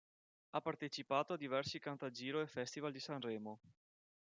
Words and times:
Ha 0.49 0.59
partecipato 0.61 1.31
a 1.33 1.37
diversi 1.37 1.77
Cantagiro 1.77 2.41
e 2.41 2.47
Festival 2.47 2.91
di 2.91 2.99
Sanremo. 2.99 3.59